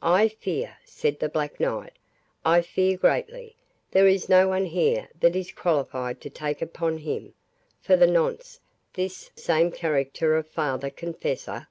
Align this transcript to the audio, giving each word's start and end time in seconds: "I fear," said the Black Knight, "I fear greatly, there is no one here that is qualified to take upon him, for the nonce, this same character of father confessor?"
"I 0.00 0.28
fear," 0.28 0.76
said 0.84 1.18
the 1.18 1.28
Black 1.28 1.58
Knight, 1.58 1.94
"I 2.44 2.62
fear 2.62 2.96
greatly, 2.96 3.56
there 3.90 4.06
is 4.06 4.28
no 4.28 4.46
one 4.46 4.66
here 4.66 5.08
that 5.18 5.34
is 5.34 5.50
qualified 5.50 6.20
to 6.20 6.30
take 6.30 6.62
upon 6.62 6.98
him, 6.98 7.34
for 7.80 7.96
the 7.96 8.06
nonce, 8.06 8.60
this 8.92 9.32
same 9.34 9.72
character 9.72 10.36
of 10.36 10.46
father 10.46 10.88
confessor?" 10.90 11.66